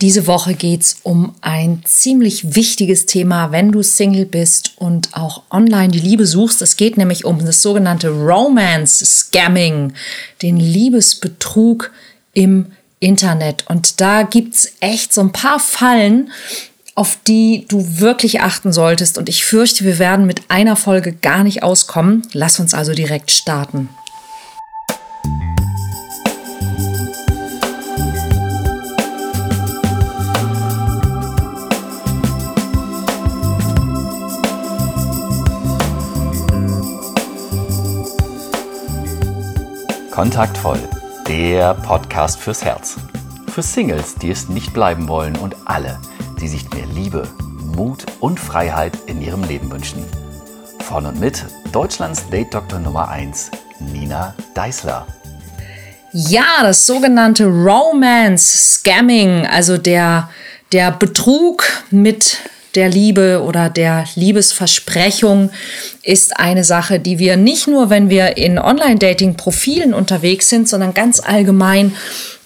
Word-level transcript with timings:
Diese 0.00 0.28
Woche 0.28 0.54
geht's 0.54 0.98
um 1.02 1.34
ein 1.40 1.82
ziemlich 1.84 2.54
wichtiges 2.54 3.06
Thema, 3.06 3.50
wenn 3.50 3.72
du 3.72 3.82
Single 3.82 4.26
bist 4.26 4.72
und 4.76 5.08
auch 5.12 5.42
online 5.50 5.88
die 5.88 5.98
Liebe 5.98 6.24
suchst. 6.24 6.62
Es 6.62 6.76
geht 6.76 6.96
nämlich 6.96 7.24
um 7.24 7.44
das 7.44 7.62
sogenannte 7.62 8.10
Romance 8.10 9.04
Scamming, 9.04 9.92
den 10.40 10.58
Liebesbetrug 10.58 11.90
im 12.32 12.66
Internet. 13.00 13.64
Und 13.68 14.00
da 14.00 14.22
gibt's 14.22 14.72
echt 14.78 15.12
so 15.12 15.20
ein 15.20 15.32
paar 15.32 15.58
Fallen, 15.58 16.30
auf 16.94 17.18
die 17.26 17.64
du 17.68 18.00
wirklich 18.00 18.40
achten 18.40 18.72
solltest. 18.72 19.18
Und 19.18 19.28
ich 19.28 19.44
fürchte, 19.44 19.84
wir 19.84 19.98
werden 19.98 20.26
mit 20.26 20.42
einer 20.48 20.76
Folge 20.76 21.12
gar 21.12 21.42
nicht 21.42 21.64
auskommen. 21.64 22.22
Lass 22.32 22.60
uns 22.60 22.72
also 22.72 22.92
direkt 22.92 23.32
starten. 23.32 23.88
Kontaktvoll, 40.18 40.80
der 41.28 41.74
Podcast 41.74 42.40
fürs 42.40 42.64
Herz. 42.64 42.96
Für 43.54 43.62
Singles, 43.62 44.16
die 44.16 44.32
es 44.32 44.48
nicht 44.48 44.74
bleiben 44.74 45.06
wollen 45.06 45.36
und 45.36 45.54
alle, 45.64 46.00
die 46.40 46.48
sich 46.48 46.68
mehr 46.70 46.86
Liebe, 46.86 47.28
Mut 47.76 48.04
und 48.18 48.40
Freiheit 48.40 48.98
in 49.06 49.22
ihrem 49.22 49.44
Leben 49.44 49.70
wünschen. 49.70 50.04
Von 50.80 51.06
und 51.06 51.20
mit 51.20 51.44
Deutschlands 51.70 52.28
Date-Doktor 52.30 52.80
Nummer 52.80 53.08
1, 53.08 53.52
Nina 53.78 54.34
Deißler. 54.54 55.06
Ja, 56.12 56.62
das 56.62 56.84
sogenannte 56.84 57.44
Romance 57.44 58.72
Scamming, 58.74 59.46
also 59.46 59.78
der, 59.78 60.30
der 60.72 60.90
Betrug 60.90 61.62
mit 61.92 62.38
der 62.74 62.88
Liebe 62.88 63.42
oder 63.42 63.70
der 63.70 64.04
Liebesversprechung 64.14 65.50
ist 66.02 66.38
eine 66.38 66.64
Sache, 66.64 67.00
die 67.00 67.18
wir 67.18 67.36
nicht 67.36 67.66
nur, 67.66 67.90
wenn 67.90 68.10
wir 68.10 68.36
in 68.36 68.58
Online-Dating-Profilen 68.58 69.94
unterwegs 69.94 70.48
sind, 70.48 70.68
sondern 70.68 70.94
ganz 70.94 71.20
allgemein 71.20 71.94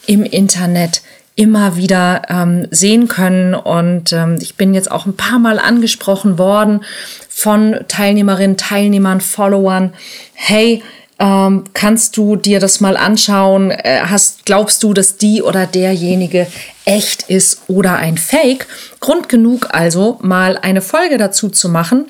im 0.07 0.25
Internet 0.25 1.03
immer 1.35 1.77
wieder 1.77 2.23
ähm, 2.29 2.67
sehen 2.71 3.09
können. 3.09 3.55
Und 3.55 4.13
ähm, 4.13 4.37
ich 4.41 4.57
bin 4.57 4.75
jetzt 4.75 4.91
auch 4.91 5.07
ein 5.07 5.17
paar 5.17 5.39
Mal 5.39 5.59
angesprochen 5.59 6.39
worden 6.39 6.85
von 7.29 7.77
Teilnehmerinnen, 7.89 8.57
Teilnehmern, 8.57 9.21
Followern. 9.21 9.95
Hey, 10.35 10.83
ähm, 11.23 11.65
kannst 11.73 12.17
du 12.17 12.35
dir 12.35 12.59
das 12.59 12.81
mal 12.81 12.97
anschauen? 12.97 13.71
Äh, 13.71 14.01
hast, 14.07 14.45
glaubst 14.45 14.83
du, 14.83 14.93
dass 14.93 15.17
die 15.17 15.41
oder 15.41 15.67
derjenige 15.67 16.49
echt 16.85 17.23
ist 17.31 17.63
oder 17.69 17.97
ein 17.97 18.19
Fake? 18.19 18.67
Grund 18.99 19.29
genug 19.29 19.69
also, 19.71 20.19
mal 20.21 20.59
eine 20.59 20.83
Folge 20.83 21.19
dazu 21.19 21.49
zu 21.49 21.69
machen. 21.69 22.07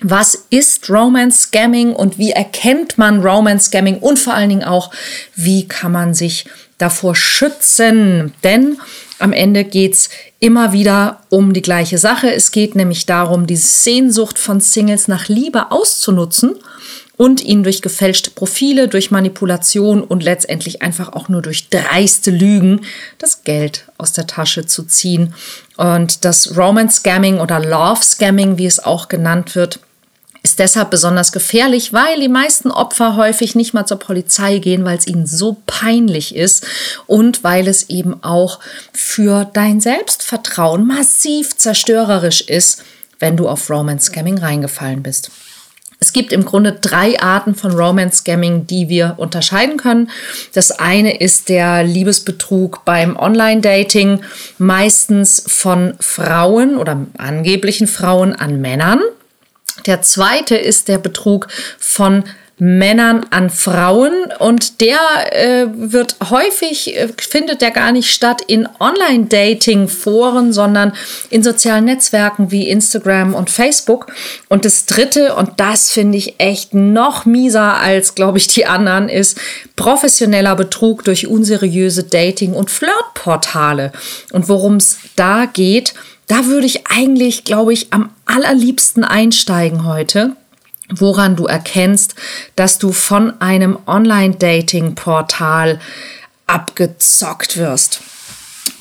Was 0.00 0.46
ist 0.50 0.90
Romance 0.90 1.42
Scamming 1.42 1.92
und 1.92 2.18
wie 2.18 2.32
erkennt 2.32 2.98
man 2.98 3.24
Romance 3.24 3.66
Scamming 3.66 3.98
und 3.98 4.18
vor 4.18 4.34
allen 4.34 4.48
Dingen 4.48 4.64
auch, 4.64 4.90
wie 5.36 5.68
kann 5.68 5.92
man 5.92 6.14
sich 6.14 6.44
davor 6.78 7.14
schützen? 7.14 8.34
Denn 8.42 8.78
am 9.20 9.32
Ende 9.32 9.64
geht's 9.64 10.08
immer 10.40 10.72
wieder 10.72 11.20
um 11.28 11.52
die 11.52 11.62
gleiche 11.62 11.98
Sache. 11.98 12.32
Es 12.32 12.50
geht 12.50 12.74
nämlich 12.74 13.06
darum, 13.06 13.46
die 13.46 13.56
Sehnsucht 13.56 14.38
von 14.38 14.60
Singles 14.60 15.06
nach 15.06 15.28
Liebe 15.28 15.70
auszunutzen 15.70 16.56
und 17.18 17.42
ihnen 17.42 17.64
durch 17.64 17.82
gefälschte 17.82 18.30
Profile, 18.30 18.88
durch 18.88 19.10
Manipulation 19.10 20.02
und 20.02 20.22
letztendlich 20.22 20.80
einfach 20.80 21.12
auch 21.12 21.28
nur 21.28 21.42
durch 21.42 21.68
dreiste 21.68 22.30
Lügen 22.30 22.82
das 23.18 23.42
Geld 23.42 23.86
aus 23.98 24.12
der 24.12 24.26
Tasche 24.26 24.64
zu 24.64 24.84
ziehen. 24.84 25.34
Und 25.76 26.24
das 26.24 26.56
Romance 26.56 27.00
Scamming 27.00 27.40
oder 27.40 27.58
Love 27.58 28.02
Scamming, 28.02 28.56
wie 28.56 28.66
es 28.66 28.78
auch 28.82 29.08
genannt 29.08 29.56
wird, 29.56 29.80
ist 30.44 30.60
deshalb 30.60 30.90
besonders 30.90 31.32
gefährlich, 31.32 31.92
weil 31.92 32.20
die 32.20 32.28
meisten 32.28 32.70
Opfer 32.70 33.16
häufig 33.16 33.56
nicht 33.56 33.74
mal 33.74 33.84
zur 33.84 33.98
Polizei 33.98 34.58
gehen, 34.58 34.84
weil 34.84 34.96
es 34.96 35.08
ihnen 35.08 35.26
so 35.26 35.56
peinlich 35.66 36.36
ist 36.36 36.64
und 37.08 37.42
weil 37.42 37.66
es 37.66 37.90
eben 37.90 38.22
auch 38.22 38.60
für 38.92 39.44
dein 39.52 39.80
Selbstvertrauen 39.80 40.86
massiv 40.86 41.56
zerstörerisch 41.56 42.42
ist, 42.42 42.84
wenn 43.18 43.36
du 43.36 43.48
auf 43.48 43.68
Romance 43.68 44.06
Scamming 44.06 44.38
reingefallen 44.38 45.02
bist. 45.02 45.32
Es 46.00 46.12
gibt 46.12 46.32
im 46.32 46.44
Grunde 46.44 46.72
drei 46.72 47.20
Arten 47.20 47.56
von 47.56 47.72
Romance 47.72 48.18
Scamming, 48.18 48.66
die 48.66 48.88
wir 48.88 49.14
unterscheiden 49.16 49.76
können. 49.76 50.10
Das 50.52 50.70
eine 50.70 51.18
ist 51.18 51.48
der 51.48 51.82
Liebesbetrug 51.82 52.84
beim 52.84 53.16
Online-Dating, 53.16 54.20
meistens 54.58 55.42
von 55.46 55.94
Frauen 55.98 56.76
oder 56.76 57.04
angeblichen 57.18 57.88
Frauen 57.88 58.32
an 58.32 58.60
Männern. 58.60 59.00
Der 59.86 60.02
zweite 60.02 60.56
ist 60.56 60.88
der 60.88 60.98
Betrug 60.98 61.48
von 61.78 62.24
Männern 62.58 63.24
an 63.30 63.50
Frauen 63.50 64.12
und 64.40 64.80
der 64.80 64.98
äh, 65.30 65.66
wird 65.72 66.16
häufig, 66.30 66.96
äh, 66.96 67.08
findet 67.16 67.62
der 67.62 67.70
gar 67.70 67.92
nicht 67.92 68.12
statt 68.12 68.42
in 68.46 68.68
Online-Dating-Foren, 68.80 70.52
sondern 70.52 70.92
in 71.30 71.44
sozialen 71.44 71.84
Netzwerken 71.84 72.50
wie 72.50 72.68
Instagram 72.68 73.34
und 73.34 73.50
Facebook. 73.50 74.12
Und 74.48 74.64
das 74.64 74.86
dritte, 74.86 75.36
und 75.36 75.60
das 75.60 75.90
finde 75.90 76.18
ich 76.18 76.40
echt 76.40 76.74
noch 76.74 77.26
mieser 77.26 77.76
als, 77.76 78.16
glaube 78.16 78.38
ich, 78.38 78.48
die 78.48 78.66
anderen, 78.66 79.08
ist 79.08 79.38
professioneller 79.76 80.56
Betrug 80.56 81.04
durch 81.04 81.28
unseriöse 81.28 82.02
Dating- 82.02 82.54
und 82.54 82.70
Flirtportale. 82.70 83.92
Und 84.32 84.48
worum 84.48 84.76
es 84.76 84.98
da 85.14 85.46
geht, 85.46 85.94
da 86.26 86.46
würde 86.46 86.66
ich 86.66 86.88
eigentlich, 86.88 87.44
glaube 87.44 87.72
ich, 87.72 87.92
am 87.92 88.10
allerliebsten 88.26 89.04
einsteigen 89.04 89.86
heute 89.86 90.36
woran 90.94 91.36
du 91.36 91.46
erkennst, 91.46 92.14
dass 92.56 92.78
du 92.78 92.92
von 92.92 93.40
einem 93.40 93.78
Online-Dating-Portal 93.86 95.80
abgezockt 96.46 97.56
wirst. 97.56 98.00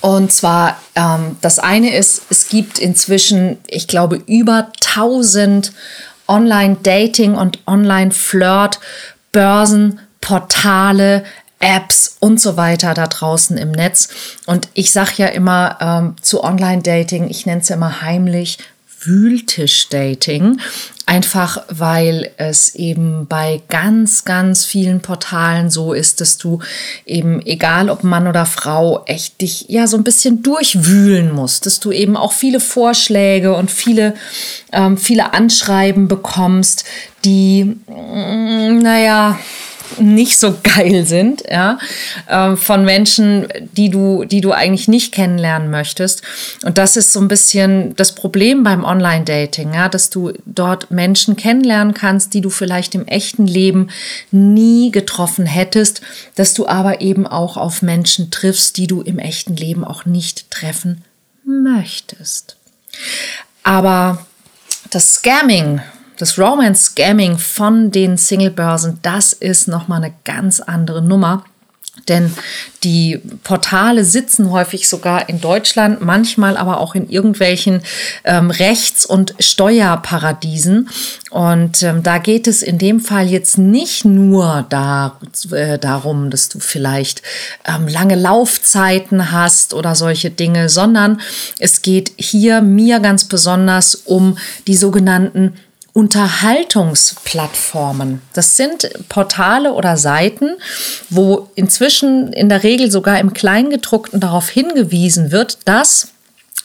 Und 0.01 0.31
zwar, 0.31 0.81
ähm, 0.95 1.37
das 1.41 1.59
eine 1.59 1.95
ist, 1.95 2.23
es 2.29 2.49
gibt 2.49 2.79
inzwischen, 2.79 3.57
ich 3.67 3.87
glaube, 3.87 4.21
über 4.27 4.71
1000 4.79 5.71
Online-Dating- 6.27 7.35
und 7.35 7.59
Online-Flirt-Börsen, 7.67 9.99
Portale, 10.21 11.25
Apps 11.59 12.17
und 12.19 12.39
so 12.39 12.55
weiter 12.57 12.93
da 12.93 13.07
draußen 13.07 13.57
im 13.57 13.71
Netz. 13.71 14.09
Und 14.45 14.67
ich 14.73 14.91
sage 14.91 15.13
ja 15.17 15.27
immer 15.27 15.77
ähm, 15.81 16.15
zu 16.21 16.43
Online-Dating, 16.43 17.29
ich 17.29 17.45
nenne 17.45 17.61
es 17.61 17.69
ja 17.69 17.77
immer 17.77 18.01
heimlich 18.01 18.57
Wühltisch-Dating. 19.01 20.59
Einfach 21.09 21.63
weil 21.69 22.31
es 22.35 22.75
eben 22.75 23.27
bei 23.27 23.61
ganz, 23.69 24.25
ganz 24.25 24.65
vielen 24.65 24.99
Portalen 24.99 25.69
so 25.69 25.93
ist, 25.93 26.19
dass 26.19 26.37
du 26.37 26.59
eben, 27.05 27.41
egal 27.45 27.89
ob 27.89 28.03
Mann 28.03 28.27
oder 28.27 28.45
Frau, 28.45 29.05
echt 29.05 29.39
dich 29.39 29.67
ja 29.69 29.87
so 29.87 29.95
ein 29.95 30.03
bisschen 30.03 30.43
durchwühlen 30.43 31.31
musst, 31.31 31.65
dass 31.65 31.79
du 31.79 31.93
eben 31.93 32.17
auch 32.17 32.33
viele 32.33 32.59
Vorschläge 32.59 33.55
und 33.55 33.71
viele, 33.71 34.15
ähm, 34.73 34.97
viele 34.97 35.33
Anschreiben 35.33 36.09
bekommst, 36.09 36.83
die, 37.23 37.63
mm, 37.63 38.79
naja, 38.79 39.39
nicht 39.99 40.37
so 40.37 40.55
geil 40.63 41.05
sind, 41.05 41.43
ja, 41.49 41.79
äh, 42.27 42.55
von 42.55 42.85
Menschen, 42.85 43.47
die 43.73 43.89
du, 43.89 44.25
die 44.25 44.41
du 44.41 44.51
eigentlich 44.51 44.87
nicht 44.87 45.13
kennenlernen 45.13 45.69
möchtest. 45.69 46.21
Und 46.63 46.77
das 46.77 46.97
ist 46.97 47.13
so 47.13 47.19
ein 47.19 47.27
bisschen 47.27 47.95
das 47.95 48.13
Problem 48.15 48.63
beim 48.63 48.83
Online-Dating, 48.83 49.73
ja, 49.73 49.89
dass 49.89 50.09
du 50.09 50.33
dort 50.45 50.91
Menschen 50.91 51.35
kennenlernen 51.35 51.93
kannst, 51.93 52.33
die 52.33 52.41
du 52.41 52.49
vielleicht 52.49 52.95
im 52.95 53.07
echten 53.07 53.47
Leben 53.47 53.89
nie 54.31 54.91
getroffen 54.91 55.45
hättest, 55.45 56.01
dass 56.35 56.53
du 56.53 56.67
aber 56.67 57.01
eben 57.01 57.27
auch 57.27 57.57
auf 57.57 57.81
Menschen 57.81 58.31
triffst, 58.31 58.77
die 58.77 58.87
du 58.87 59.01
im 59.01 59.19
echten 59.19 59.55
Leben 59.55 59.83
auch 59.83 60.05
nicht 60.05 60.51
treffen 60.51 61.03
möchtest. 61.45 62.57
Aber 63.63 64.25
das 64.89 65.15
Scamming, 65.15 65.81
das 66.17 66.37
Romance 66.37 66.85
Scamming 66.85 67.37
von 67.37 67.91
den 67.91 68.17
Single-Börsen, 68.17 68.99
das 69.01 69.33
ist 69.33 69.67
nochmal 69.67 70.03
eine 70.03 70.13
ganz 70.23 70.59
andere 70.59 71.01
Nummer. 71.01 71.43
Denn 72.07 72.31
die 72.83 73.19
Portale 73.43 74.05
sitzen 74.05 74.51
häufig 74.51 74.87
sogar 74.87 75.27
in 75.29 75.41
Deutschland, 75.41 75.99
manchmal 75.99 76.55
aber 76.55 76.79
auch 76.79 76.95
in 76.95 77.09
irgendwelchen 77.09 77.81
ähm, 78.23 78.51
Rechts- 78.51 79.05
und 79.05 79.33
Steuerparadiesen. 79.39 80.89
Und 81.31 81.83
ähm, 81.83 82.03
da 82.03 82.19
geht 82.19 82.47
es 82.47 82.61
in 82.61 82.77
dem 82.77 82.99
Fall 82.99 83.27
jetzt 83.27 83.57
nicht 83.57 84.05
nur 84.05 84.65
da, 84.69 85.19
äh, 85.51 85.79
darum, 85.79 86.29
dass 86.29 86.49
du 86.49 86.59
vielleicht 86.59 87.23
ähm, 87.65 87.87
lange 87.87 88.15
Laufzeiten 88.15 89.31
hast 89.31 89.73
oder 89.73 89.95
solche 89.95 90.29
Dinge, 90.29 90.69
sondern 90.69 91.19
es 91.59 91.81
geht 91.81 92.13
hier 92.15 92.61
mir 92.61 92.99
ganz 92.99 93.25
besonders 93.25 93.95
um 93.95 94.37
die 94.67 94.77
sogenannten 94.77 95.55
Unterhaltungsplattformen. 95.97 98.21
Das 98.33 98.55
sind 98.55 98.87
Portale 99.09 99.73
oder 99.73 99.97
Seiten, 99.97 100.51
wo 101.09 101.49
inzwischen 101.55 102.31
in 102.33 102.49
der 102.49 102.61
Regel 102.61 102.91
sogar 102.91 103.19
im 103.19 103.33
Kleingedruckten 103.33 104.19
darauf 104.19 104.47
hingewiesen 104.47 105.31
wird, 105.31 105.57
dass 105.65 106.09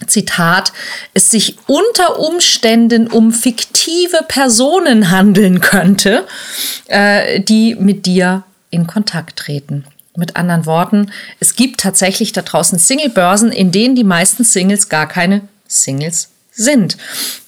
Zitat, 0.07 0.75
es 1.15 1.31
sich 1.31 1.57
unter 1.67 2.19
Umständen 2.19 3.07
um 3.07 3.33
fiktive 3.33 4.19
Personen 4.29 5.11
handeln 5.11 5.61
könnte, 5.61 6.27
äh, 6.89 7.41
die 7.41 7.75
mit 7.75 8.05
dir 8.05 8.43
in 8.69 8.87
Kontakt 8.87 9.39
treten. 9.39 9.87
Mit 10.15 10.37
anderen 10.37 10.67
Worten, 10.67 11.11
es 11.41 11.57
gibt 11.57 11.81
tatsächlich 11.81 12.33
da 12.33 12.43
draußen 12.43 12.79
Single-Börsen, 12.79 13.51
in 13.51 13.73
denen 13.73 13.97
die 13.97 14.05
meisten 14.05 14.45
Singles 14.45 14.91
gar 14.91 15.09
keine 15.09 15.41
Singles 15.67 16.32
sind. 16.53 16.99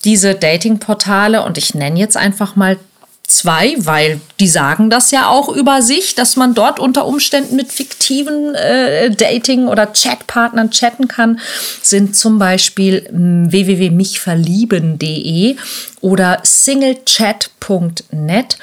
Diese 0.04 0.34
Dating-Portale, 0.34 1.44
und 1.44 1.58
ich 1.58 1.74
nenne 1.74 2.00
jetzt 2.00 2.16
einfach 2.16 2.56
mal 2.56 2.78
zwei, 3.26 3.74
weil 3.78 4.20
die 4.38 4.48
sagen 4.48 4.90
das 4.90 5.10
ja 5.10 5.28
auch 5.28 5.48
über 5.48 5.80
sich, 5.82 6.14
dass 6.14 6.36
man 6.36 6.54
dort 6.54 6.78
unter 6.78 7.06
Umständen 7.06 7.56
mit 7.56 7.72
fiktiven 7.72 8.54
äh, 8.54 9.10
Dating- 9.10 9.66
oder 9.66 9.86
Chatpartnern 9.86 10.70
chatten 10.70 11.08
kann, 11.08 11.40
sind 11.82 12.14
zum 12.16 12.38
Beispiel 12.38 13.08
hm, 13.08 13.50
www.michverlieben.de 13.50 15.56
oder 16.00 16.38
singlechat.net. 16.42 18.58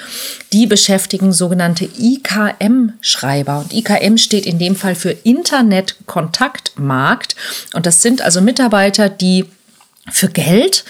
Die 0.53 0.67
beschäftigen 0.67 1.33
sogenannte 1.33 1.89
IKM-Schreiber. 1.97 3.57
Und 3.59 3.73
IKM 3.73 4.17
steht 4.17 4.45
in 4.45 4.59
dem 4.59 4.75
Fall 4.75 4.93
für 4.93 5.09
Internet-Kontaktmarkt. 5.11 7.35
Und 7.73 7.87
das 7.87 8.03
sind 8.03 8.21
also 8.21 8.41
Mitarbeiter, 8.41 9.09
die 9.09 9.47
für 10.09 10.29
Geld 10.29 10.83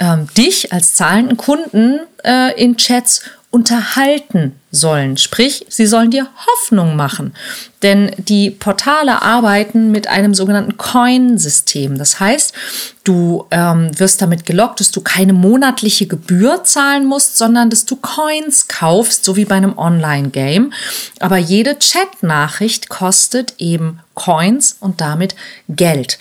ähm, 0.00 0.28
dich 0.36 0.72
als 0.72 0.94
zahlenden 0.94 1.36
Kunden 1.36 2.00
äh, 2.24 2.60
in 2.60 2.76
Chats 2.76 3.22
unterhalten 3.50 4.60
sollen. 4.70 5.16
Sprich, 5.16 5.64
sie 5.70 5.86
sollen 5.86 6.10
dir 6.10 6.28
Hoffnung 6.46 6.94
machen. 6.94 7.32
Denn 7.82 8.10
die 8.18 8.50
Portale 8.50 9.22
arbeiten 9.22 9.90
mit 9.90 10.08
einem 10.08 10.34
sogenannten 10.34 10.76
Coin-System. 10.76 11.96
Das 11.96 12.20
heißt, 12.20 12.52
du 13.04 13.46
ähm, 13.50 13.98
wirst 13.98 14.20
damit 14.20 14.44
gelockt, 14.44 14.80
dass 14.80 14.90
du 14.90 15.00
keine 15.00 15.32
monatliche 15.32 16.06
Gebühr 16.06 16.64
zahlen 16.64 17.06
musst, 17.06 17.38
sondern 17.38 17.70
dass 17.70 17.86
du 17.86 17.96
Coins 17.96 18.68
kaufst, 18.68 19.24
so 19.24 19.36
wie 19.36 19.46
bei 19.46 19.54
einem 19.54 19.78
Online-Game. 19.78 20.72
Aber 21.20 21.38
jede 21.38 21.78
Chat-Nachricht 21.78 22.90
kostet 22.90 23.54
eben 23.58 24.00
Coins 24.14 24.76
und 24.80 25.00
damit 25.00 25.34
Geld. 25.68 26.18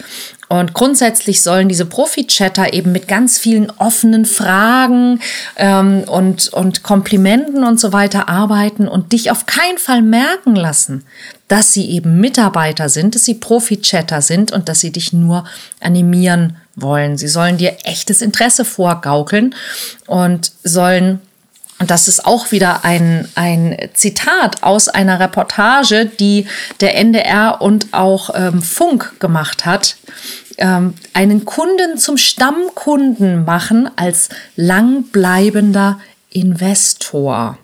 Und 0.47 0.73
grundsätzlich 0.73 1.41
sollen 1.41 1.69
diese 1.69 1.85
Profi-Chatter 1.85 2.73
eben 2.73 2.91
mit 2.91 3.07
ganz 3.07 3.37
vielen 3.37 3.71
offenen 3.71 4.25
Fragen 4.25 5.19
ähm, 5.55 6.03
und, 6.07 6.49
und 6.53 6.83
Komplimenten 6.83 7.63
und 7.63 7.79
so 7.79 7.93
weiter 7.93 8.29
arbeiten 8.29 8.87
und 8.87 9.11
dich 9.11 9.31
auf 9.31 9.45
keinen 9.45 9.77
Fall 9.77 10.01
merken 10.01 10.55
lassen, 10.55 11.03
dass 11.47 11.73
sie 11.73 11.89
eben 11.89 12.19
Mitarbeiter 12.19 12.89
sind, 12.89 13.15
dass 13.15 13.25
sie 13.25 13.35
Profi-Chatter 13.35 14.21
sind 14.21 14.51
und 14.51 14.69
dass 14.69 14.79
sie 14.79 14.91
dich 14.91 15.13
nur 15.13 15.45
animieren 15.79 16.57
wollen. 16.75 17.17
Sie 17.17 17.27
sollen 17.27 17.57
dir 17.57 17.77
echtes 17.83 18.21
Interesse 18.21 18.65
vorgaukeln 18.65 19.55
und 20.07 20.51
sollen 20.63 21.21
und 21.79 21.91
das 21.91 22.07
ist 22.07 22.25
auch 22.25 22.51
wieder 22.51 22.85
ein, 22.85 23.27
ein 23.35 23.77
Zitat 23.93 24.63
aus 24.63 24.87
einer 24.87 25.19
Reportage, 25.19 26.05
die 26.05 26.47
der 26.79 26.95
NDR 26.95 27.61
und 27.61 27.93
auch 27.93 28.29
ähm, 28.33 28.61
Funk 28.61 29.19
gemacht 29.19 29.65
hat. 29.65 29.97
Ähm, 30.57 30.93
einen 31.13 31.43
Kunden 31.43 31.97
zum 31.97 32.15
Stammkunden 32.15 33.43
machen 33.43 33.89
als 33.97 34.29
langbleibender 34.55 35.99
Investor. 36.29 37.57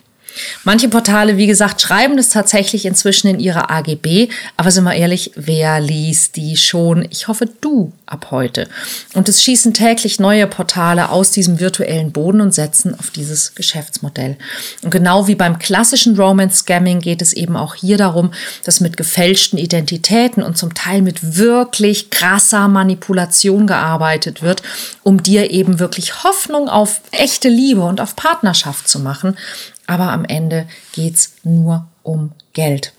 Manche 0.63 0.89
Portale, 0.89 1.38
wie 1.38 1.48
gesagt, 1.48 1.81
schreiben 1.81 2.18
das 2.18 2.30
tatsächlich 2.30 2.86
inzwischen 2.86 3.28
in 3.28 3.39
ihre 3.39 3.69
AGB, 3.69 4.30
aber 4.57 4.72
sind 4.72 4.83
wir 4.83 4.94
ehrlich, 4.94 5.31
wer 5.36 5.80
liest 5.80 6.36
die 6.36 6.57
schon? 6.57 7.06
Ich 7.10 7.28
hoffe, 7.28 7.50
du 7.62 7.92
ab 8.06 8.28
heute. 8.31 8.68
Und 9.13 9.30
es 9.30 9.42
schießen 9.42 9.74
täglich 9.74 10.19
neue 10.19 10.45
Portale 10.48 11.10
aus 11.10 11.31
diesem 11.31 11.60
virtuellen 11.60 12.12
Boden 12.12 12.42
und 12.42 12.54
setzen 12.54 12.98
auf 13.00 13.10
dieses 13.10 13.56
Geschäftsmodell. 13.56 14.38
Und 14.83 14.92
genau 14.92 15.28
wie 15.28 15.36
beim 15.36 15.60
klassischen 15.60 16.16
Romance-Scamming 16.19 17.00
geht 17.00 17.22
es 17.22 17.33
eben 17.33 17.56
auch 17.56 17.75
hier 17.75 17.98
darum, 17.98 18.33
dass 18.63 18.81
mit 18.81 18.98
gefälschten 18.98 19.57
Identitäten 19.57 20.44
und 20.44 20.57
zum 20.57 20.74
Teil 20.74 21.01
mit 21.01 21.38
wirklich 21.38 22.10
krasser 22.10 22.68
Manipulation 22.68 23.66
gearbeitet 23.66 24.42
wird, 24.42 24.62
um 25.04 25.24
dir 25.24 25.51
eben 25.51 25.80
wirklich 25.80 26.24
Hoffnung 26.24 26.68
auf 26.68 27.01
echte 27.12 27.50
Liebe 27.50 27.81
und 27.81 28.01
auf 28.01 28.16
Partnerschaft 28.16 28.88
zu 28.88 29.00
machen 29.00 29.38
aber 29.88 30.12
am 30.12 30.25
Ende 30.25 30.68
geht's 30.94 31.36
nur 31.44 31.88
um 32.04 32.31
Geld. 32.54 32.94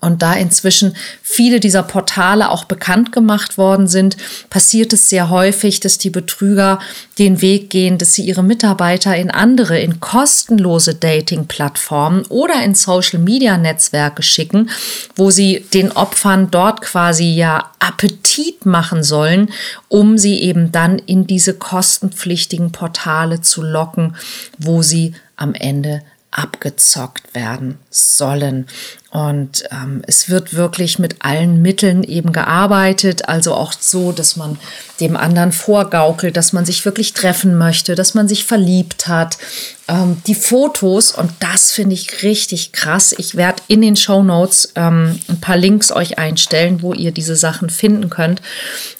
Und 0.00 0.22
da 0.22 0.32
inzwischen 0.32 0.96
viele 1.22 1.60
dieser 1.60 1.82
Portale 1.82 2.50
auch 2.50 2.64
bekannt 2.64 3.12
gemacht 3.12 3.58
worden 3.58 3.86
sind, 3.86 4.16
passiert 4.48 4.94
es 4.94 5.10
sehr 5.10 5.28
häufig, 5.28 5.80
dass 5.80 5.98
die 5.98 6.08
Betrüger 6.08 6.78
den 7.18 7.42
Weg 7.42 7.68
gehen, 7.68 7.98
dass 7.98 8.14
sie 8.14 8.24
ihre 8.24 8.42
Mitarbeiter 8.42 9.14
in 9.14 9.30
andere, 9.30 9.78
in 9.78 10.00
kostenlose 10.00 10.94
Dating-Plattformen 10.94 12.24
oder 12.30 12.64
in 12.64 12.74
Social-Media-Netzwerke 12.74 14.22
schicken, 14.22 14.70
wo 15.16 15.30
sie 15.30 15.66
den 15.74 15.92
Opfern 15.92 16.50
dort 16.50 16.80
quasi 16.80 17.34
ja 17.34 17.70
Appetit 17.78 18.64
machen 18.64 19.02
sollen, 19.02 19.50
um 19.88 20.16
sie 20.16 20.40
eben 20.40 20.72
dann 20.72 20.98
in 20.98 21.26
diese 21.26 21.54
kostenpflichtigen 21.54 22.72
Portale 22.72 23.42
zu 23.42 23.62
locken, 23.62 24.16
wo 24.58 24.80
sie 24.80 25.14
am 25.36 25.54
Ende 25.54 26.02
abgezockt 26.30 27.34
werden 27.34 27.78
sollen. 27.90 28.66
Und 29.10 29.64
ähm, 29.72 30.02
es 30.06 30.30
wird 30.30 30.54
wirklich 30.54 31.00
mit 31.00 31.16
allen 31.18 31.60
Mitteln 31.60 32.04
eben 32.04 32.32
gearbeitet, 32.32 33.28
also 33.28 33.54
auch 33.54 33.72
so, 33.72 34.12
dass 34.12 34.36
man 34.36 34.56
dem 35.00 35.16
anderen 35.16 35.50
vorgaukelt, 35.50 36.36
dass 36.36 36.52
man 36.52 36.64
sich 36.64 36.84
wirklich 36.84 37.12
treffen 37.12 37.58
möchte, 37.58 37.96
dass 37.96 38.14
man 38.14 38.28
sich 38.28 38.44
verliebt 38.44 39.08
hat. 39.08 39.36
Ähm, 39.88 40.22
die 40.28 40.36
Fotos, 40.36 41.10
und 41.10 41.32
das 41.40 41.72
finde 41.72 41.94
ich 41.94 42.22
richtig 42.22 42.70
krass. 42.70 43.12
Ich 43.18 43.34
werde 43.34 43.62
in 43.66 43.82
den 43.82 43.96
Show 43.96 44.22
Notes 44.22 44.72
ähm, 44.76 45.18
ein 45.28 45.40
paar 45.40 45.56
Links 45.56 45.90
euch 45.90 46.18
einstellen, 46.18 46.80
wo 46.82 46.94
ihr 46.94 47.10
diese 47.10 47.34
Sachen 47.34 47.68
finden 47.68 48.10
könnt. 48.10 48.40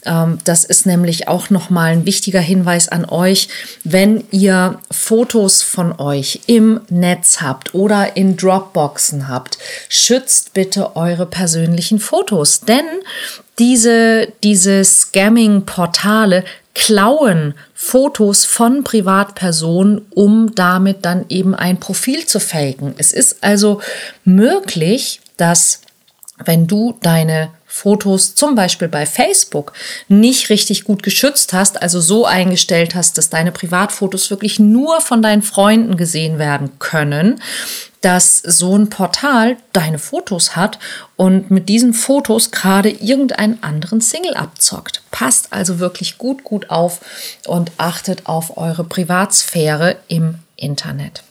Ähm, 0.04 0.38
das 0.44 0.64
ist 0.64 0.86
nämlich 0.86 1.28
auch 1.28 1.50
nochmal 1.50 1.92
ein 1.92 2.06
wichtiger 2.06 2.40
Hinweis 2.40 2.88
an 2.88 3.04
euch, 3.04 3.48
wenn 3.84 4.24
ihr 4.32 4.80
Fotos 4.90 5.62
von 5.62 5.92
euch 6.00 6.40
im 6.46 6.80
Netz 6.88 7.40
habt 7.40 7.74
oder 7.74 8.16
in 8.16 8.36
Dropboxen 8.36 9.28
habt 9.28 9.58
schützt 10.00 10.54
bitte 10.54 10.96
eure 10.96 11.26
persönlichen 11.26 11.98
Fotos, 11.98 12.60
denn 12.60 12.84
diese, 13.58 14.32
diese 14.42 14.82
Scamming-Portale 14.84 16.44
klauen 16.74 17.54
Fotos 17.74 18.44
von 18.44 18.84
Privatpersonen, 18.84 20.06
um 20.10 20.54
damit 20.54 21.04
dann 21.04 21.26
eben 21.28 21.54
ein 21.54 21.78
Profil 21.78 22.26
zu 22.26 22.40
faken. 22.40 22.94
Es 22.96 23.12
ist 23.12 23.42
also 23.42 23.80
möglich, 24.24 25.20
dass 25.36 25.82
wenn 26.44 26.66
du 26.66 26.96
deine 27.02 27.50
Fotos 27.72 28.34
zum 28.34 28.56
Beispiel 28.56 28.88
bei 28.88 29.06
Facebook 29.06 29.72
nicht 30.08 30.50
richtig 30.50 30.82
gut 30.82 31.04
geschützt 31.04 31.52
hast, 31.52 31.80
also 31.80 32.00
so 32.00 32.26
eingestellt 32.26 32.96
hast, 32.96 33.16
dass 33.16 33.30
deine 33.30 33.52
Privatfotos 33.52 34.28
wirklich 34.28 34.58
nur 34.58 35.00
von 35.00 35.22
deinen 35.22 35.42
Freunden 35.42 35.96
gesehen 35.96 36.40
werden 36.40 36.78
können, 36.80 37.40
dass 38.00 38.36
so 38.36 38.76
ein 38.76 38.90
Portal 38.90 39.56
deine 39.72 40.00
Fotos 40.00 40.56
hat 40.56 40.80
und 41.14 41.52
mit 41.52 41.68
diesen 41.68 41.94
Fotos 41.94 42.50
gerade 42.50 42.90
irgendeinen 42.90 43.62
anderen 43.62 44.00
Single 44.00 44.34
abzockt. 44.34 45.02
Passt 45.12 45.52
also 45.52 45.78
wirklich 45.78 46.18
gut, 46.18 46.42
gut 46.42 46.70
auf 46.70 47.00
und 47.46 47.70
achtet 47.76 48.26
auf 48.26 48.56
eure 48.56 48.82
Privatsphäre 48.82 49.96
im 50.08 50.40
Internet. 50.56 51.22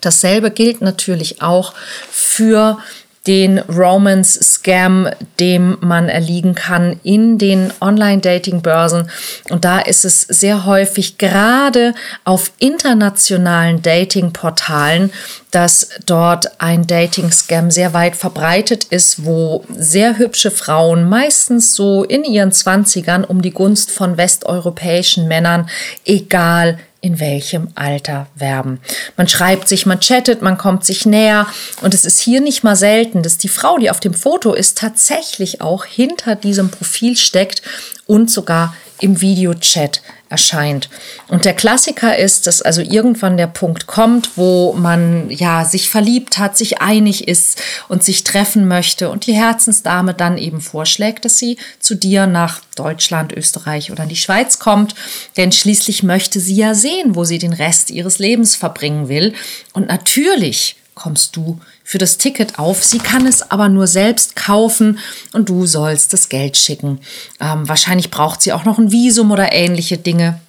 Dasselbe 0.00 0.50
gilt 0.50 0.80
natürlich 0.80 1.40
auch 1.40 1.72
für 2.10 2.78
den 3.26 3.58
Romance-Scam, 3.58 5.08
dem 5.38 5.78
man 5.80 6.08
erliegen 6.08 6.56
kann 6.56 6.98
in 7.04 7.38
den 7.38 7.72
Online-Dating-Börsen. 7.80 9.10
Und 9.48 9.64
da 9.64 9.78
ist 9.78 10.04
es 10.04 10.22
sehr 10.22 10.66
häufig 10.66 11.18
gerade 11.18 11.94
auf 12.24 12.50
internationalen 12.58 13.80
Dating-Portalen, 13.80 15.12
dass 15.52 15.90
dort 16.06 16.60
ein 16.60 16.86
Dating-Scam 16.86 17.70
sehr 17.70 17.92
weit 17.92 18.16
verbreitet 18.16 18.84
ist, 18.84 19.24
wo 19.24 19.64
sehr 19.72 20.18
hübsche 20.18 20.50
Frauen, 20.50 21.08
meistens 21.08 21.76
so 21.76 22.02
in 22.02 22.24
ihren 22.24 22.50
Zwanzigern, 22.50 23.22
um 23.22 23.40
die 23.40 23.52
Gunst 23.52 23.92
von 23.92 24.16
westeuropäischen 24.16 25.28
Männern, 25.28 25.68
egal 26.04 26.78
in 27.02 27.18
welchem 27.18 27.68
Alter 27.74 28.28
werben. 28.36 28.80
Man 29.16 29.26
schreibt 29.26 29.68
sich, 29.68 29.86
man 29.86 30.00
chattet, 30.00 30.40
man 30.40 30.56
kommt 30.56 30.86
sich 30.86 31.04
näher 31.04 31.46
und 31.82 31.94
es 31.94 32.04
ist 32.04 32.20
hier 32.20 32.40
nicht 32.40 32.62
mal 32.62 32.76
selten, 32.76 33.22
dass 33.22 33.38
die 33.38 33.48
Frau, 33.48 33.76
die 33.76 33.90
auf 33.90 34.00
dem 34.00 34.14
Foto 34.14 34.54
ist, 34.54 34.78
tatsächlich 34.78 35.60
auch 35.60 35.84
hinter 35.84 36.36
diesem 36.36 36.70
Profil 36.70 37.16
steckt 37.16 37.60
und 38.06 38.30
sogar 38.30 38.74
im 39.02 39.20
Videochat 39.20 40.00
erscheint. 40.28 40.88
Und 41.28 41.44
der 41.44 41.52
Klassiker 41.52 42.16
ist, 42.16 42.46
dass 42.46 42.62
also 42.62 42.80
irgendwann 42.80 43.36
der 43.36 43.48
Punkt 43.48 43.86
kommt, 43.86 44.30
wo 44.36 44.72
man 44.72 45.28
ja 45.28 45.64
sich 45.64 45.90
verliebt 45.90 46.38
hat, 46.38 46.56
sich 46.56 46.80
einig 46.80 47.28
ist 47.28 47.60
und 47.88 48.02
sich 48.02 48.24
treffen 48.24 48.66
möchte 48.66 49.10
und 49.10 49.26
die 49.26 49.34
Herzensdame 49.34 50.14
dann 50.14 50.38
eben 50.38 50.60
vorschlägt, 50.60 51.24
dass 51.24 51.36
sie 51.36 51.58
zu 51.80 51.94
dir 51.94 52.26
nach 52.26 52.62
Deutschland, 52.76 53.32
Österreich 53.32 53.92
oder 53.92 54.04
in 54.04 54.08
die 54.08 54.16
Schweiz 54.16 54.58
kommt, 54.58 54.94
denn 55.36 55.52
schließlich 55.52 56.02
möchte 56.02 56.40
sie 56.40 56.56
ja 56.56 56.74
sehen, 56.74 57.14
wo 57.14 57.24
sie 57.24 57.38
den 57.38 57.52
Rest 57.52 57.90
ihres 57.90 58.18
Lebens 58.18 58.56
verbringen 58.56 59.08
will. 59.08 59.34
Und 59.74 59.88
natürlich 59.88 60.76
kommst 60.94 61.36
du 61.36 61.58
für 61.84 61.98
das 61.98 62.18
Ticket 62.18 62.58
auf. 62.58 62.84
Sie 62.84 62.98
kann 62.98 63.26
es 63.26 63.50
aber 63.50 63.68
nur 63.68 63.86
selbst 63.86 64.36
kaufen 64.36 64.98
und 65.32 65.48
du 65.48 65.66
sollst 65.66 66.12
das 66.12 66.28
Geld 66.28 66.56
schicken. 66.56 67.00
Ähm, 67.40 67.68
wahrscheinlich 67.68 68.10
braucht 68.10 68.42
sie 68.42 68.52
auch 68.52 68.64
noch 68.64 68.78
ein 68.78 68.92
Visum 68.92 69.30
oder 69.30 69.52
ähnliche 69.52 69.98
Dinge. 69.98 70.40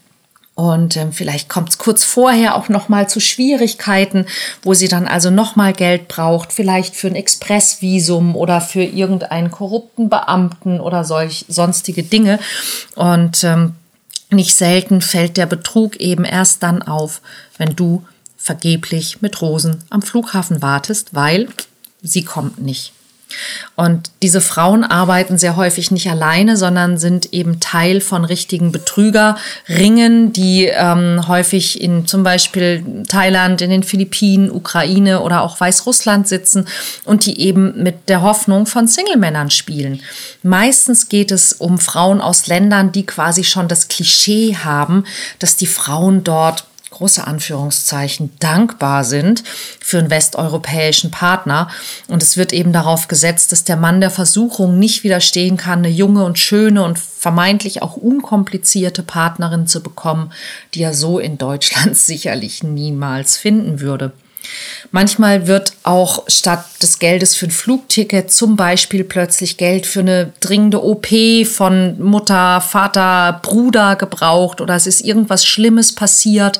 Und 0.56 0.98
ähm, 0.98 1.12
vielleicht 1.12 1.50
kommt 1.50 1.70
es 1.70 1.78
kurz 1.80 2.04
vorher 2.04 2.56
auch 2.56 2.70
noch 2.70 2.88
mal 2.88 3.10
zu 3.10 3.20
Schwierigkeiten, 3.20 4.28
wo 4.62 4.76
sie 4.76 4.88
dann 4.88 5.08
also 5.08 5.32
noch 5.32 5.56
mal 5.56 5.74
Geld 5.74 6.08
braucht, 6.08 6.54
vielleicht 6.54 6.96
für 6.96 7.08
ein 7.08 7.16
Expressvisum 7.16 8.36
oder 8.36 8.62
für 8.62 8.84
irgendeinen 8.84 9.50
korrupten 9.50 10.10
Beamten 10.10 10.80
oder 10.80 11.06
solch 11.06 11.46
sonstige 11.48 12.04
Dinge. 12.04 12.40
Und 12.94 13.44
ähm, 13.44 13.74
nicht 14.30 14.56
selten 14.56 15.02
fällt 15.02 15.38
der 15.38 15.48
Betrug 15.48 15.96
eben 15.96 16.24
erst 16.24 16.62
dann 16.62 16.84
auf, 16.84 17.22
wenn 17.58 17.76
du 17.76 18.04
vergeblich 18.44 19.22
mit 19.22 19.42
Rosen 19.42 19.86
am 19.90 20.02
Flughafen 20.02 20.62
wartest, 20.62 21.16
weil 21.16 21.48
sie 22.02 22.26
kommt 22.26 22.62
nicht. 22.62 22.92
Und 23.78 24.12
diese 24.22 24.42
Frauen 24.42 24.84
arbeiten 24.84 25.38
sehr 25.38 25.56
häufig 25.56 25.92
nicht 25.92 26.10
alleine, 26.10 26.58
sondern 26.58 26.98
sind 26.98 27.34
eben 27.34 27.62
Teil 27.62 28.02
von 28.02 28.26
richtigen 28.26 28.74
Betrügerringen, 28.74 30.34
die 30.34 30.66
ähm, 30.66 31.28
häufig 31.28 31.82
in 31.82 32.06
zum 32.06 32.24
Beispiel 32.24 33.04
Thailand, 33.08 33.62
in 33.62 33.70
den 33.70 33.82
Philippinen, 33.82 34.52
Ukraine 34.52 35.22
oder 35.22 35.42
auch 35.42 35.60
Weißrussland 35.60 36.28
sitzen 36.28 36.68
und 37.06 37.26
die 37.26 37.40
eben 37.40 37.82
mit 37.82 38.10
der 38.10 38.22
Hoffnung 38.22 38.68
von 38.68 38.88
Single-Männern 38.88 39.50
spielen. 39.50 40.02
Meistens 40.44 41.08
geht 41.08 41.32
es 41.32 41.54
um 41.54 41.80
Frauen 41.80 42.22
aus 42.22 42.48
Ländern, 42.48 42.92
die 42.92 43.06
quasi 43.06 43.46
schon 43.46 43.70
das 43.70 43.88
Klischee 43.88 44.58
haben, 44.58 45.06
dass 45.40 45.56
die 45.56 45.66
Frauen 45.66 46.24
dort 46.24 46.66
große 46.94 47.26
Anführungszeichen, 47.28 48.32
dankbar 48.40 49.04
sind 49.04 49.44
für 49.80 50.00
einen 50.00 50.10
westeuropäischen 50.10 51.12
Partner. 51.12 51.68
Und 52.08 52.24
es 52.24 52.38
wird 52.38 52.54
eben 52.54 52.72
darauf 52.72 53.08
gesetzt, 53.08 53.52
dass 53.52 53.64
der 53.64 53.78
Mann 53.78 54.00
der 54.00 54.12
Versuchung 54.12 54.80
nicht 54.80 55.04
widerstehen 55.04 55.58
kann, 55.58 55.80
eine 55.80 55.90
junge 55.90 56.24
und 56.24 56.40
schöne 56.40 56.84
und 56.84 56.98
vermeintlich 56.98 57.82
auch 57.82 57.98
unkomplizierte 57.98 59.04
Partnerin 59.04 59.68
zu 59.68 59.82
bekommen, 59.82 60.32
die 60.74 60.84
er 60.84 60.94
so 60.94 61.20
in 61.20 61.38
Deutschland 61.38 61.98
sicherlich 61.98 62.64
niemals 62.64 63.38
finden 63.38 63.80
würde. 63.80 64.14
Manchmal 64.92 65.48
wird 65.48 65.74
auch 65.84 66.24
statt 66.28 66.66
des 66.82 67.00
Geldes 67.00 67.36
für 67.36 67.48
ein 67.48 67.52
Flugticket 67.52 68.32
zum 68.32 68.56
Beispiel 68.56 69.04
plötzlich 69.04 69.58
Geld 69.58 69.86
für 69.86 70.02
eine 70.02 70.34
dringende 70.40 70.84
OP 70.84 71.08
von 71.46 72.02
Mutter, 72.02 72.62
Vater, 72.62 73.40
Bruder 73.42 73.96
gebraucht 73.96 74.62
oder 74.62 74.76
es 74.76 74.88
ist 74.88 75.02
irgendwas 75.02 75.46
Schlimmes 75.46 75.94
passiert 75.94 76.60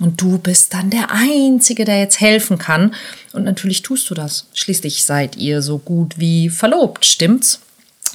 und 0.00 0.20
du 0.20 0.38
bist 0.38 0.74
dann 0.74 0.90
der 0.90 1.10
Einzige, 1.10 1.84
der 1.84 2.00
jetzt 2.00 2.20
helfen 2.20 2.58
kann. 2.58 2.94
Und 3.32 3.44
natürlich 3.44 3.82
tust 3.82 4.10
du 4.10 4.14
das. 4.14 4.46
Schließlich 4.52 5.04
seid 5.04 5.36
ihr 5.36 5.62
so 5.62 5.78
gut 5.78 6.18
wie 6.18 6.50
verlobt, 6.50 7.04
stimmt's? 7.04 7.60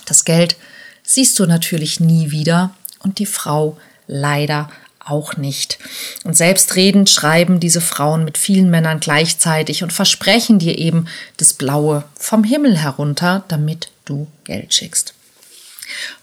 Das 0.05 0.25
Geld 0.25 0.57
siehst 1.03 1.39
du 1.39 1.45
natürlich 1.45 2.00
nie 2.00 2.31
wieder 2.31 2.74
und 3.00 3.19
die 3.19 3.25
Frau 3.25 3.77
leider 4.07 4.69
auch 5.09 5.37
nicht. 5.37 5.79
Und 6.23 6.35
selbstredend 6.35 7.09
schreiben 7.09 7.59
diese 7.59 7.81
Frauen 7.81 8.23
mit 8.23 8.37
vielen 8.37 8.69
Männern 8.69 8.99
gleichzeitig 8.99 9.83
und 9.83 9.93
versprechen 9.93 10.59
dir 10.59 10.77
eben 10.77 11.07
das 11.37 11.53
Blaue 11.53 12.03
vom 12.15 12.43
Himmel 12.43 12.77
herunter, 12.77 13.43
damit 13.47 13.89
du 14.05 14.27
Geld 14.43 14.73
schickst. 14.73 15.13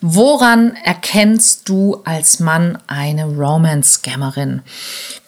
Woran 0.01 0.77
erkennst 0.85 1.69
du 1.69 2.03
als 2.05 2.41
Mann 2.41 2.79
eine 2.87 3.25
Romance-Scammerin? 3.25 4.63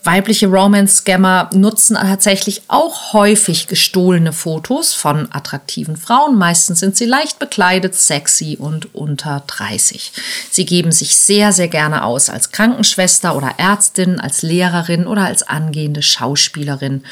Weibliche 0.07 0.47
Romance-Scammer 0.47 1.51
nutzen 1.53 1.97
tatsächlich 1.97 2.63
auch 2.69 3.13
häufig 3.13 3.67
gestohlene 3.67 4.33
Fotos 4.33 4.95
von 4.95 5.27
attraktiven 5.33 5.97
Frauen. 5.97 6.39
Meistens 6.39 6.79
sind 6.79 6.97
sie 6.97 7.07
leicht 7.07 7.41
bekleidet, 7.41 7.97
sexy 7.97 8.57
und 8.61 8.95
unter 8.95 9.43
30. 9.49 10.13
Sie 10.51 10.65
geben 10.65 10.93
sich 10.93 11.17
sehr, 11.17 11.53
sehr 11.53 11.67
gerne 11.67 12.05
aus 12.05 12.31
als 12.31 12.53
Krankenschwester 12.53 13.35
oder 13.35 13.55
Ärztin, 13.59 14.21
als 14.21 14.43
Lehrerin 14.43 15.09
oder 15.09 15.25
als 15.25 15.43
angehende 15.43 16.03
Schauspielerin. 16.03 17.03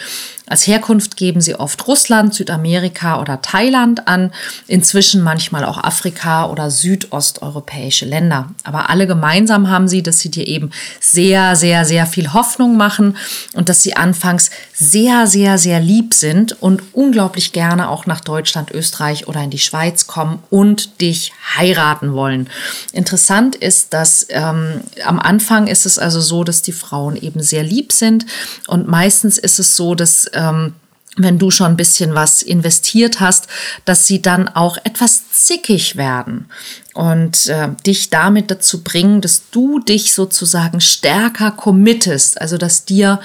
Als 0.47 0.67
Herkunft 0.67 1.17
geben 1.17 1.41
sie 1.41 1.55
oft 1.55 1.87
Russland, 1.89 2.35
Südamerika 2.35 3.19
oder 3.19 3.41
Thailand 3.41 4.07
an, 4.09 4.31
inzwischen 4.67 5.23
manchmal 5.23 5.65
auch 5.65 5.83
Afrika 5.83 6.51
oder 6.51 6.71
südosteuropäische 6.71 8.05
Länder. 8.05 8.51
Aber 8.63 8.91
alle 8.91 9.07
gemeinsam 9.07 9.71
haben 9.71 9.89
sie, 9.89 10.03
dass 10.03 10.21
sie 10.21 10.31
dir 10.31 10.47
eben 10.47 10.71
sehr, 11.01 11.57
sehr, 11.57 11.87
sehr 11.87 12.05
viel 12.07 12.35
Hoffnung 12.35 12.77
machen 12.77 13.17
und 13.55 13.71
dass 13.71 13.83
sie 13.83 13.97
anfangs 13.97 14.51
sehr, 14.75 15.27
sehr, 15.27 15.57
sehr 15.57 15.81
lieb 15.81 16.13
sind 16.13 16.61
und 16.61 16.83
unglaublich 16.93 17.53
gerne 17.53 17.89
auch 17.89 18.05
nach 18.05 18.21
Deutschland, 18.21 18.71
Österreich 18.71 19.27
oder 19.27 19.43
in 19.43 19.51
die 19.51 19.59
Schweiz 19.59 20.07
kommen 20.07 20.43
und 20.51 21.01
dich 21.01 21.33
heiraten 21.57 22.13
wollen. 22.13 22.51
Interessant 22.93 23.57
ist, 23.57 23.95
dass 23.95 24.27
ähm, 24.29 24.83
am 25.07 25.21
Anfang 25.21 25.69
ist 25.69 25.87
es 25.87 25.99
also 25.99 26.21
so, 26.21 26.45
dass 26.45 26.61
die 26.61 26.73
Frauen 26.73 27.17
eben 27.17 27.43
sehr 27.43 27.63
lieb 27.63 27.93
sind 27.93 28.27
und 28.67 28.89
meistens 28.89 29.39
ist 29.39 29.59
es 29.59 29.75
so, 29.75 29.95
dass 29.95 30.27
ähm, 30.35 30.75
wenn 31.17 31.39
du 31.39 31.51
schon 31.51 31.69
ein 31.69 31.77
bisschen 31.77 32.15
was 32.15 32.43
investiert 32.43 33.21
hast, 33.21 33.47
dass 33.85 34.07
sie 34.07 34.21
dann 34.21 34.49
auch 34.49 34.79
etwas 34.85 35.31
zickig 35.31 35.97
werden 35.97 36.47
und 36.93 37.47
äh, 37.47 37.69
dich 37.87 38.11
damit 38.11 38.51
dazu 38.51 38.83
bringen, 38.83 39.21
dass 39.21 39.51
du 39.51 39.79
dich 39.79 40.13
sozusagen 40.13 40.81
stärker 40.81 41.53
committest, 41.53 42.41
also 42.41 42.59
dass 42.59 42.85
dir 42.85 43.21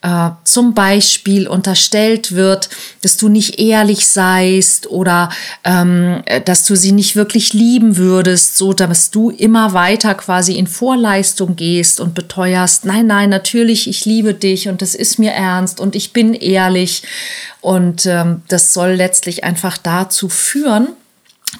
äh, 0.00 0.30
zum 0.44 0.74
Beispiel 0.74 1.48
unterstellt 1.48 2.32
wird, 2.32 2.70
dass 3.02 3.16
du 3.16 3.28
nicht 3.28 3.58
ehrlich 3.58 4.06
seist 4.06 4.88
oder 4.88 5.30
ähm, 5.64 6.22
dass 6.44 6.64
du 6.64 6.76
sie 6.76 6.92
nicht 6.92 7.16
wirklich 7.16 7.52
lieben 7.52 7.96
würdest, 7.96 8.56
so 8.56 8.72
dass 8.72 9.10
du 9.10 9.30
immer 9.30 9.72
weiter 9.72 10.14
quasi 10.14 10.54
in 10.54 10.68
Vorleistung 10.68 11.56
gehst 11.56 12.00
und 12.00 12.14
beteuerst, 12.14 12.84
nein, 12.84 13.08
nein, 13.08 13.28
natürlich, 13.28 13.88
ich 13.88 14.04
liebe 14.04 14.34
dich 14.34 14.68
und 14.68 14.82
das 14.82 14.94
ist 14.94 15.18
mir 15.18 15.32
ernst 15.32 15.80
und 15.80 15.96
ich 15.96 16.12
bin 16.12 16.32
ehrlich. 16.32 17.02
Und 17.60 18.06
ähm, 18.06 18.42
das 18.46 18.72
soll 18.72 18.92
letztlich 18.92 19.42
einfach 19.42 19.78
dazu 19.78 20.28
führen, 20.28 20.88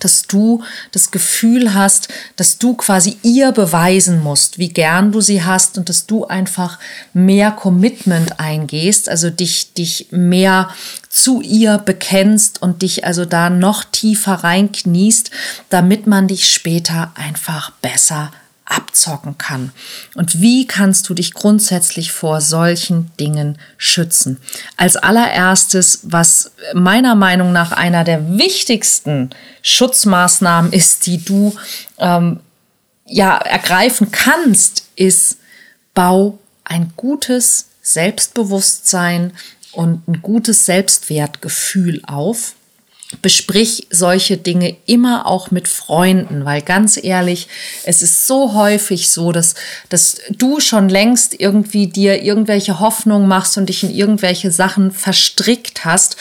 dass 0.00 0.22
du 0.22 0.62
das 0.92 1.10
Gefühl 1.10 1.74
hast, 1.74 2.08
dass 2.36 2.58
du 2.58 2.74
quasi 2.74 3.18
ihr 3.22 3.52
beweisen 3.52 4.22
musst, 4.22 4.58
wie 4.58 4.68
gern 4.68 5.12
du 5.12 5.20
sie 5.20 5.42
hast 5.42 5.78
und 5.78 5.88
dass 5.88 6.06
du 6.06 6.26
einfach 6.26 6.78
mehr 7.12 7.50
Commitment 7.50 8.40
eingehst, 8.40 9.08
also 9.08 9.30
dich, 9.30 9.72
dich 9.74 10.08
mehr 10.10 10.70
zu 11.08 11.40
ihr 11.40 11.78
bekennst 11.78 12.62
und 12.62 12.82
dich 12.82 13.04
also 13.04 13.24
da 13.24 13.50
noch 13.50 13.84
tiefer 13.84 14.34
reinkniest, 14.34 15.30
damit 15.70 16.06
man 16.06 16.28
dich 16.28 16.48
später 16.48 17.12
einfach 17.14 17.70
besser 17.82 18.30
abzocken 18.68 19.38
kann. 19.38 19.72
Und 20.14 20.40
wie 20.40 20.66
kannst 20.66 21.08
du 21.08 21.14
dich 21.14 21.34
grundsätzlich 21.34 22.12
vor 22.12 22.40
solchen 22.40 23.10
Dingen 23.18 23.58
schützen? 23.76 24.38
Als 24.76 24.96
allererstes, 24.96 26.00
was 26.02 26.52
meiner 26.74 27.14
Meinung 27.14 27.52
nach 27.52 27.72
einer 27.72 28.04
der 28.04 28.38
wichtigsten 28.38 29.30
Schutzmaßnahmen 29.62 30.72
ist, 30.72 31.06
die 31.06 31.24
du 31.24 31.54
ähm, 31.98 32.40
ja 33.06 33.38
ergreifen 33.38 34.10
kannst, 34.10 34.84
ist, 34.96 35.38
bau 35.94 36.38
ein 36.64 36.92
gutes 36.96 37.68
Selbstbewusstsein 37.82 39.32
und 39.72 40.06
ein 40.06 40.22
gutes 40.22 40.66
Selbstwertgefühl 40.66 42.02
auf 42.06 42.54
besprich 43.22 43.86
solche 43.90 44.36
Dinge 44.36 44.76
immer 44.84 45.26
auch 45.26 45.50
mit 45.50 45.66
Freunden, 45.66 46.44
weil 46.44 46.60
ganz 46.60 47.02
ehrlich, 47.02 47.48
es 47.84 48.02
ist 48.02 48.26
so 48.26 48.52
häufig 48.52 49.08
so, 49.08 49.32
dass, 49.32 49.54
dass 49.88 50.18
du 50.30 50.60
schon 50.60 50.90
längst 50.90 51.40
irgendwie 51.40 51.86
dir 51.86 52.22
irgendwelche 52.22 52.80
Hoffnungen 52.80 53.26
machst 53.26 53.56
und 53.56 53.70
dich 53.70 53.82
in 53.82 53.94
irgendwelche 53.94 54.50
Sachen 54.50 54.90
verstrickt 54.90 55.86
hast, 55.86 56.18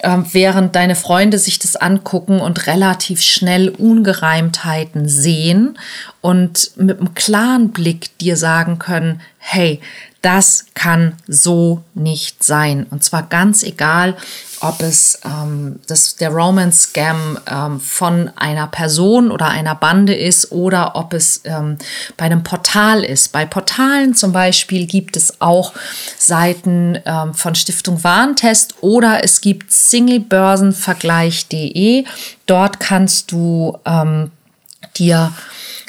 äh, 0.00 0.18
während 0.32 0.76
deine 0.76 0.94
Freunde 0.94 1.38
sich 1.38 1.58
das 1.58 1.74
angucken 1.74 2.40
und 2.40 2.66
relativ 2.66 3.22
schnell 3.22 3.70
Ungereimtheiten 3.70 5.08
sehen 5.08 5.78
und 6.26 6.72
mit 6.74 6.98
einem 6.98 7.14
klaren 7.14 7.70
Blick 7.70 8.18
dir 8.18 8.36
sagen 8.36 8.80
können, 8.80 9.20
hey, 9.38 9.80
das 10.22 10.66
kann 10.74 11.14
so 11.28 11.84
nicht 11.94 12.42
sein. 12.42 12.84
Und 12.90 13.04
zwar 13.04 13.22
ganz 13.22 13.62
egal, 13.62 14.16
ob 14.58 14.82
es 14.82 15.20
ähm, 15.24 15.78
das, 15.86 16.16
der 16.16 16.30
Romance-Scam 16.30 17.38
ähm, 17.48 17.78
von 17.78 18.32
einer 18.34 18.66
Person 18.66 19.30
oder 19.30 19.46
einer 19.46 19.76
Bande 19.76 20.16
ist 20.16 20.50
oder 20.50 20.96
ob 20.96 21.12
es 21.12 21.42
ähm, 21.44 21.78
bei 22.16 22.24
einem 22.24 22.42
Portal 22.42 23.04
ist. 23.04 23.30
Bei 23.30 23.46
Portalen 23.46 24.16
zum 24.16 24.32
Beispiel 24.32 24.86
gibt 24.86 25.16
es 25.16 25.40
auch 25.40 25.74
Seiten 26.18 26.98
ähm, 27.04 27.34
von 27.34 27.54
Stiftung 27.54 28.02
Warentest 28.02 28.74
oder 28.80 29.22
es 29.22 29.40
gibt 29.40 29.72
singlebörsenvergleich.de. 29.72 32.04
Dort 32.46 32.80
kannst 32.80 33.30
du 33.30 33.78
ähm, 33.84 34.32
dir 34.96 35.32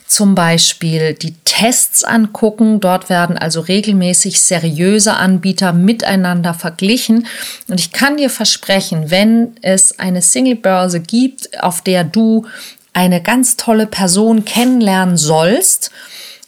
zum 0.08 0.36
Beispiel 0.36 1.14
die 1.14 1.36
Tests 1.44 2.04
angucken. 2.04 2.80
Dort 2.80 3.10
werden 3.10 3.38
also 3.38 3.60
regelmäßig 3.60 4.42
seriöse 4.42 5.14
Anbieter 5.16 5.74
miteinander 5.74 6.54
verglichen. 6.54 7.28
Und 7.68 7.80
ich 7.80 7.92
kann 7.92 8.18
dir 8.18 8.30
versprechen, 8.30 9.12
wenn 9.12 9.56
es 9.62 10.00
eine 10.00 10.22
Singlebörse 10.22 11.02
gibt, 11.02 11.62
auf 11.62 11.82
der 11.82 12.04
du 12.04 12.46
eine 12.94 13.22
ganz 13.22 13.58
tolle 13.58 13.86
Person 13.86 14.46
kennenlernen 14.46 15.18
sollst, 15.18 15.92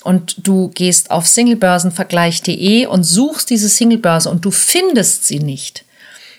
und 0.04 0.48
du 0.48 0.70
gehst 0.70 1.12
auf 1.12 1.28
singlebörsenvergleich.de 1.28 2.86
und 2.86 3.04
suchst 3.04 3.50
diese 3.50 3.68
Singlebörse 3.68 4.30
und 4.30 4.46
du 4.46 4.52
findest 4.52 5.28
sie 5.28 5.40
nicht, 5.40 5.84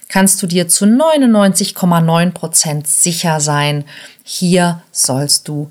kannst 0.09 0.43
du 0.43 0.47
dir 0.47 0.67
zu 0.67 0.87
99,9 0.87 2.31
Prozent 2.33 2.87
sicher 2.87 3.39
sein, 3.39 3.85
hier 4.25 4.83
sollst 4.93 5.47
du 5.47 5.71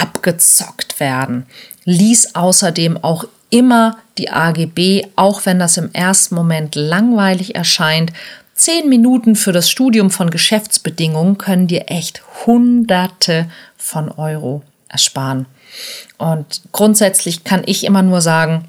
abgezockt 0.00 1.00
werden. 1.00 1.46
Lies 1.84 2.34
außerdem 2.34 3.02
auch 3.02 3.24
immer 3.50 3.98
die 4.18 4.30
AGB, 4.30 5.06
auch 5.16 5.46
wenn 5.46 5.58
das 5.58 5.76
im 5.76 5.92
ersten 5.92 6.34
Moment 6.34 6.74
langweilig 6.74 7.54
erscheint. 7.54 8.12
Zehn 8.54 8.88
Minuten 8.88 9.36
für 9.36 9.52
das 9.52 9.70
Studium 9.70 10.10
von 10.10 10.30
Geschäftsbedingungen 10.30 11.38
können 11.38 11.66
dir 11.66 11.84
echt 11.88 12.22
Hunderte 12.46 13.50
von 13.76 14.10
Euro 14.10 14.62
ersparen. 14.88 15.46
Und 16.18 16.62
grundsätzlich 16.72 17.44
kann 17.44 17.62
ich 17.66 17.84
immer 17.84 18.02
nur 18.02 18.20
sagen, 18.20 18.66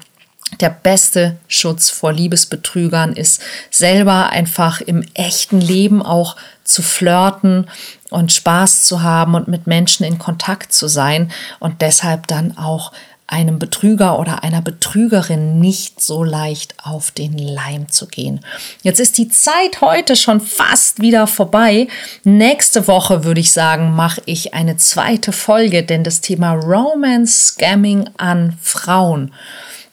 der 0.60 0.70
beste 0.70 1.36
Schutz 1.48 1.90
vor 1.90 2.12
Liebesbetrügern 2.12 3.12
ist 3.14 3.42
selber 3.70 4.30
einfach 4.30 4.80
im 4.80 5.04
echten 5.14 5.60
Leben 5.60 6.02
auch 6.02 6.36
zu 6.64 6.82
flirten 6.82 7.66
und 8.10 8.32
Spaß 8.32 8.84
zu 8.84 9.02
haben 9.02 9.34
und 9.34 9.48
mit 9.48 9.66
Menschen 9.66 10.04
in 10.04 10.18
Kontakt 10.18 10.72
zu 10.72 10.88
sein 10.88 11.30
und 11.58 11.82
deshalb 11.82 12.26
dann 12.26 12.56
auch 12.56 12.92
einem 13.28 13.58
Betrüger 13.58 14.18
oder 14.18 14.44
einer 14.44 14.62
Betrügerin 14.62 15.58
nicht 15.58 16.00
so 16.00 16.22
leicht 16.22 16.74
auf 16.82 17.10
den 17.10 17.36
Leim 17.36 17.90
zu 17.90 18.06
gehen. 18.06 18.40
Jetzt 18.82 19.00
ist 19.00 19.18
die 19.18 19.28
Zeit 19.28 19.80
heute 19.80 20.14
schon 20.14 20.40
fast 20.40 21.00
wieder 21.00 21.26
vorbei. 21.26 21.88
Nächste 22.22 22.86
Woche 22.86 23.24
würde 23.24 23.40
ich 23.40 23.50
sagen, 23.50 23.96
mache 23.96 24.22
ich 24.26 24.54
eine 24.54 24.76
zweite 24.76 25.32
Folge, 25.32 25.82
denn 25.82 26.04
das 26.04 26.20
Thema 26.20 26.52
Romance 26.52 27.48
Scamming 27.48 28.08
an 28.16 28.56
Frauen 28.62 29.32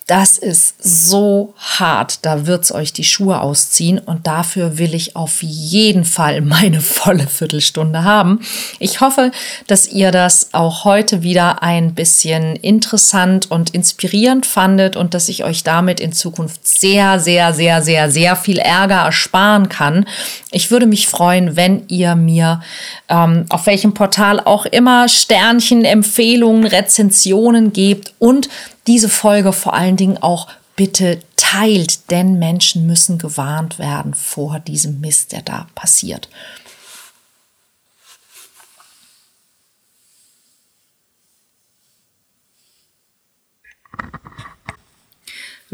das 0.08 0.38
ist 0.38 0.84
so 0.84 1.54
hart, 1.58 2.26
da 2.26 2.46
wird's 2.46 2.74
euch 2.74 2.92
die 2.92 3.06
Schuhe 3.06 3.40
ausziehen 3.40 4.00
und 4.00 4.28
dafür 4.28 4.78
will 4.78 4.94
ich 4.94 5.16
auf 5.16 5.42
jeden 5.42 6.04
Fall 6.04 6.42
meine 6.42 6.82
volle 6.82 7.28
Viertelstunde 7.28 8.04
haben. 8.04 8.42
Ich 8.80 9.00
hoffe, 9.00 9.32
dass 9.68 9.88
ihr 9.88 10.12
das 10.12 10.50
auch 10.54 10.84
heute 10.84 11.24
wieder 11.24 11.64
ein 11.64 11.94
bisschen 11.96 12.58
interessant 12.58 13.50
und 13.50 13.70
inspirierend 13.70 14.46
fandet 14.46 14.98
und 14.98 15.14
dass 15.14 15.30
ich 15.30 15.46
euch 15.46 15.64
damit 15.64 16.02
in 16.02 16.12
Zukunft 16.12 16.68
sehr, 16.68 17.20
sehr, 17.22 17.54
sehr, 17.54 17.82
sehr, 17.82 18.12
sehr 18.12 18.36
viel 18.36 18.58
Ärger 18.58 19.06
ersparen 19.06 19.70
kann. 19.70 20.06
Ich 20.52 20.70
würde 20.70 20.86
mich 20.86 21.08
freuen, 21.08 21.56
wenn 21.56 21.88
ihr 21.88 22.16
mir 22.16 22.62
ähm, 23.08 23.46
auf 23.48 23.68
welchem 23.68 23.94
Portal 23.94 24.42
auch 24.42 24.66
immer 24.66 25.08
Sternchen, 25.08 25.86
Empfehlungen, 25.86 26.66
Rezensionen 26.66 27.72
gebt 27.72 28.14
und 28.20 28.50
diese 28.88 29.10
Folge 29.10 29.54
vor 29.54 29.74
allen 29.74 29.98
Dingen 29.98 30.18
auch 30.18 30.50
bitte 30.76 31.22
teilt, 31.36 32.10
denn 32.10 32.40
Menschen 32.40 32.88
müssen 32.88 33.18
gewarnt 33.18 33.80
werden 33.80 34.14
vor 34.14 34.60
diesem 34.60 35.02
Mist, 35.02 35.32
der 35.32 35.42
da 35.42 35.68
passiert. 35.76 36.30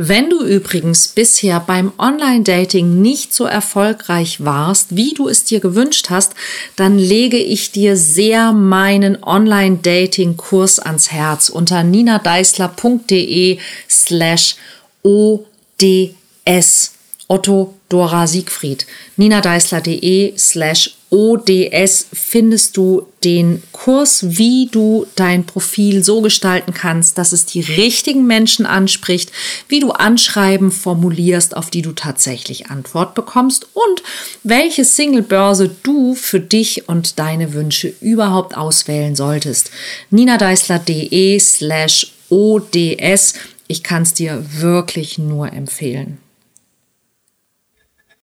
Wenn 0.02 0.30
du 0.30 0.46
übrigens 0.46 1.10
bisher 1.10 1.60
beim 1.60 1.92
Online-Dating 1.98 3.02
nicht 3.02 3.34
so 3.34 3.44
erfolgreich 3.44 4.46
warst, 4.46 4.96
wie 4.96 5.14
du 5.14 5.28
es 5.28 5.44
dir 5.44 5.60
gewünscht 5.60 6.10
hast, 6.10 6.36
dann 6.78 6.98
lege 6.98 7.36
ich 7.36 7.74
dir 7.74 7.98
sehr 7.98 8.54
meinen 8.54 9.22
Online-Dating-Kurs 9.22 10.80
ans 10.80 11.12
Herz 11.12 11.50
unter 11.50 11.84
ninadeisler.de 11.84 13.58
slash 13.90 14.56
ods. 15.04 16.94
Otto 17.28 17.74
Dora 17.90 18.28
Siegfried. 18.28 18.86
ninadeisler.de 19.18 20.34
slash 20.38 20.96
ODS 21.12 22.06
findest 22.14 22.78
du 22.78 23.08
den 23.24 23.64
Kurs, 23.72 24.38
wie 24.38 24.70
du 24.72 25.08
dein 25.16 25.44
Profil 25.44 26.04
so 26.04 26.22
gestalten 26.22 26.74
kannst, 26.74 27.18
dass 27.18 27.32
es 27.34 27.48
die 27.48 27.62
richtigen 27.62 28.28
Menschen 28.28 28.68
anspricht, 28.68 29.32
wie 29.68 29.80
du 29.80 29.92
Anschreiben 29.92 30.72
formulierst, 30.72 31.58
auf 31.58 31.72
die 31.72 31.82
du 31.82 31.94
tatsächlich 31.94 32.70
Antwort 32.70 33.16
bekommst 33.16 33.68
und 33.74 34.04
welche 34.44 34.86
Singlebörse 34.86 35.76
du 35.82 36.14
für 36.14 36.40
dich 36.40 36.88
und 36.88 37.18
deine 37.18 37.54
Wünsche 37.54 37.92
überhaupt 38.02 38.56
auswählen 38.56 39.16
solltest. 39.16 39.72
ninadeisler.de 40.12 41.40
slash 41.40 42.14
ODS. 42.30 43.34
Ich 43.68 43.82
kann 43.82 44.04
es 44.04 44.14
dir 44.14 44.46
wirklich 44.60 45.18
nur 45.18 45.52
empfehlen. 45.52 46.20